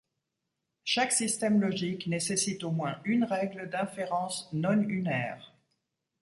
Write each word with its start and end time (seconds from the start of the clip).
Chaque 0.83 1.11
système 1.11 1.61
logique 1.61 2.07
nécessite 2.07 2.63
au 2.63 2.71
moins 2.71 2.99
une 3.05 3.23
règle 3.23 3.69
d'inférence 3.69 4.49
non-unaire. 4.51 5.53